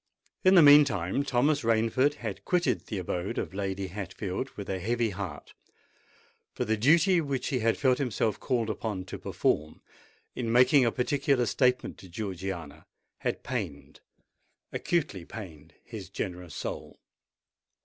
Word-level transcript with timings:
In 0.43 0.55
the 0.55 0.63
meantime, 0.63 1.21
Thomas 1.21 1.61
Rainford 1.61 2.15
had 2.15 2.43
quitted 2.43 2.87
the 2.87 2.97
abode 2.97 3.37
of 3.37 3.53
Lady 3.53 3.85
Hatfield 3.85 4.49
with 4.57 4.67
a 4.67 4.79
heavy 4.79 5.11
heart: 5.11 5.53
for 6.55 6.65
the 6.65 6.75
duty 6.75 7.21
which 7.21 7.49
he 7.49 7.59
had 7.59 7.77
felt 7.77 7.99
himself 7.99 8.39
called 8.39 8.71
upon 8.71 9.05
to 9.05 9.19
perform, 9.19 9.79
in 10.33 10.51
making 10.51 10.85
a 10.85 10.91
particular 10.91 11.45
statement 11.45 11.99
to 11.99 12.09
Georgiana, 12.09 12.87
had 13.19 13.43
pained—acutely 13.43 15.23
pained 15.23 15.75
his 15.83 16.09
generous 16.09 16.55
soul. 16.55 16.99